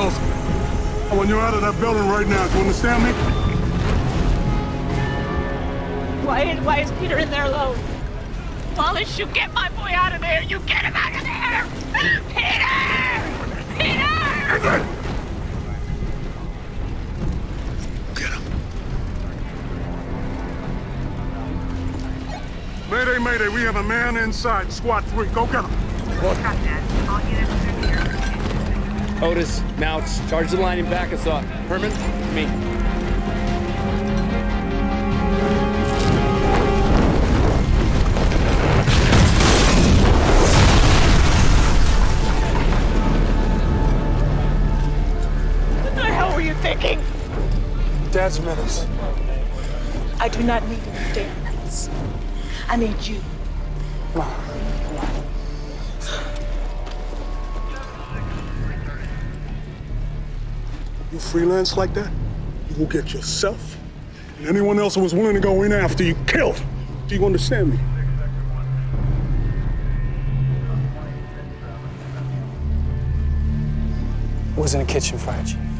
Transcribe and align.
I 0.00 1.12
want 1.12 1.28
you 1.28 1.40
out 1.40 1.54
of 1.54 1.60
that 1.62 1.80
building 1.80 2.06
right 2.06 2.26
now. 2.26 2.46
Do 2.46 2.54
you 2.54 2.60
understand 2.60 3.02
me? 3.02 3.10
Why 6.24 6.42
is, 6.42 6.60
why 6.60 6.80
is 6.82 6.92
Peter 7.00 7.18
in 7.18 7.28
there 7.30 7.46
alone? 7.46 7.76
Wallace, 8.76 9.18
you 9.18 9.26
get 9.26 9.52
my 9.54 9.68
boy 9.70 9.90
out 9.92 10.12
of 10.12 10.20
there! 10.20 10.44
You 10.44 10.60
get 10.60 10.84
him 10.84 10.94
out 10.94 11.16
of 11.16 11.22
there! 11.24 11.66
Peter! 12.28 12.78
Peter! 13.76 14.14
Get 18.14 18.30
him. 18.30 18.42
Mayday, 22.88 23.18
mayday, 23.18 23.48
we 23.48 23.62
have 23.62 23.74
a 23.76 23.82
man 23.82 24.16
inside. 24.16 24.70
Squad 24.70 25.00
3, 25.06 25.26
go 25.30 25.46
get 25.46 25.64
him. 25.64 25.72
Otis, 29.20 29.60
Mouch, 29.78 30.04
charge 30.28 30.48
the 30.52 30.56
line 30.56 30.78
and 30.78 30.88
back 30.88 31.12
us 31.12 31.26
up. 31.26 31.42
Herrmann, 31.66 31.90
me. 32.36 32.46
What 45.82 45.94
the 45.96 46.02
hell 46.04 46.32
were 46.32 46.40
you 46.40 46.54
thinking? 46.54 47.02
Dad's 48.12 48.38
minutes. 48.38 48.86
I 50.20 50.28
do 50.28 50.44
not 50.44 50.66
need 50.68 50.78
any 50.86 51.14
damn 51.14 51.42
minutes. 51.42 51.90
I 52.68 52.76
need 52.76 53.04
you. 53.04 53.20
You 61.12 61.18
freelance 61.18 61.76
like 61.76 61.94
that, 61.94 62.10
you 62.68 62.76
will 62.76 62.86
get 62.86 63.14
yourself 63.14 63.76
and 64.38 64.46
anyone 64.46 64.78
else 64.78 64.94
who 64.94 65.00
was 65.00 65.14
willing 65.14 65.34
to 65.34 65.40
go 65.40 65.62
in 65.62 65.72
after 65.72 66.04
you 66.04 66.14
killed. 66.26 66.60
Do 67.06 67.14
you 67.14 67.24
understand 67.24 67.70
me? 67.72 67.78
was 74.56 74.74
in 74.74 74.80
a 74.80 74.84
kitchen 74.84 75.16
fire, 75.16 75.42
Chief. 75.44 75.77